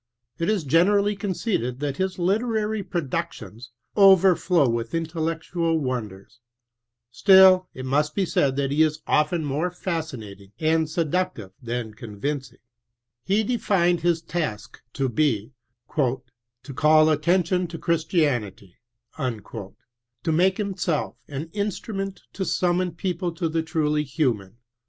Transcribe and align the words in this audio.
It 0.39 0.49
is 0.49 0.63
generally 0.63 1.15
concedra 1.15 1.73
tluit 1.77 1.97
his 1.97 2.17
literary 2.17 2.81
productions 2.81 3.69
overflow 3.95 4.67
with 4.67 4.95
intellectual 4.95 5.77
won 5.77 6.07
ders, 6.07 6.39
still 7.11 7.69
it 7.75 7.85
must 7.85 8.15
be 8.15 8.25
said 8.25 8.55
that 8.55 8.71
he 8.71 8.81
is 8.81 9.03
often 9.05 9.45
more 9.45 9.69
fascinating 9.69 10.53
and 10.59 10.89
seductive 10.89 11.51
than 11.61 11.93
convinc 11.93 12.49
%, 12.51 12.57
[e 13.27 13.43
defined 13.43 13.99
his 13.99 14.23
task 14.23 14.81
to 14.93 15.07
be" 15.07 15.53
to 15.95 16.73
call 16.73 17.07
attention 17.11 17.67
to 17.67 17.77
Christianity," 17.77 18.77
to 19.19 20.31
make 20.31 20.57
himself 20.57 21.17
an 21.27 21.45
instru 21.49 21.95
ment 21.95 22.23
to 22.33 22.41
sunmion 22.41 22.97
people 22.97 23.31
to 23.33 23.47
the 23.47 23.61
truly 23.61 24.03
Human. 24.03 24.57